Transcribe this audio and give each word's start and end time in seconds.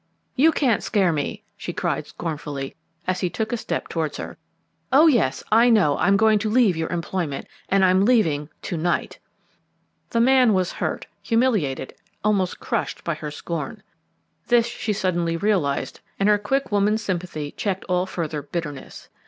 "You 0.35 0.51
can't 0.51 0.81
scare 0.81 1.13
me," 1.13 1.43
she 1.55 1.73
cried 1.73 2.07
scornfully, 2.07 2.75
as 3.05 3.19
he 3.19 3.29
took 3.29 3.53
a 3.53 3.55
step 3.57 3.87
towards 3.87 4.17
her. 4.17 4.39
"Oh, 4.91 5.05
yes, 5.05 5.43
I 5.51 5.69
know 5.69 5.95
I'm 5.99 6.17
going 6.17 6.39
to 6.39 6.49
leave 6.49 6.75
your 6.75 6.89
employment, 6.89 7.45
and 7.69 7.85
I'm 7.85 8.03
leaving 8.03 8.49
to 8.63 8.77
night!" 8.77 9.19
The 10.09 10.19
man 10.19 10.55
was 10.55 10.71
hurt, 10.71 11.05
humiliated, 11.21 11.93
almost 12.23 12.59
crushed 12.59 13.03
by 13.03 13.13
her 13.13 13.29
scorn. 13.29 13.83
This 14.47 14.65
she 14.65 14.91
suddenly 14.91 15.37
realised 15.37 15.99
and 16.19 16.27
her 16.27 16.39
quick 16.39 16.71
woman's 16.71 17.03
sympathy 17.03 17.51
checked 17.51 17.83
all 17.83 18.07
further 18.07 18.41
bitterness. 18.41 19.07